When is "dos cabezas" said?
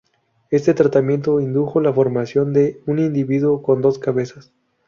3.83-4.51